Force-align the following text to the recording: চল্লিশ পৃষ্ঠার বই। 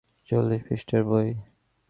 চল্লিশ 0.29 0.61
পৃষ্ঠার 0.67 1.03
বই। 1.03 1.29